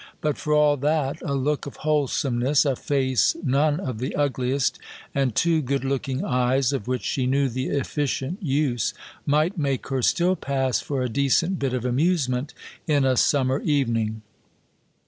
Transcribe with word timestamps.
But 0.19 0.35
for 0.39 0.51
all 0.55 0.77
that, 0.77 1.21
a 1.21 1.35
look 1.35 1.67
of 1.67 1.75
wholesomeness, 1.85 2.65
a 2.65 2.75
face 2.75 3.35
none 3.43 3.79
of 3.79 3.99
the 3.99 4.15
ugliest, 4.15 4.79
and 5.13 5.35
two 5.35 5.61
good 5.61 5.85
looking 5.85 6.25
eyes 6.25 6.73
of 6.73 6.87
which 6.87 7.03
she 7.03 7.27
knew 7.27 7.47
the 7.47 7.67
efficient 7.67 8.41
use, 8.41 8.95
might 9.27 9.59
make 9.59 9.89
her 9.89 10.01
still 10.01 10.35
pass 10.35 10.79
for 10.81 11.03
a 11.03 11.07
decent 11.07 11.59
bit 11.59 11.73
of 11.75 11.85
amusement 11.85 12.55
in 12.87 13.05
a 13.05 13.15
summer 13.15 13.59
evening. 13.59 14.23